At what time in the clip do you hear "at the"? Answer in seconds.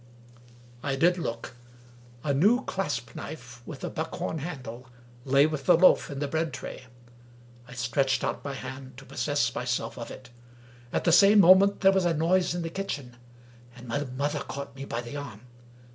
10.91-11.11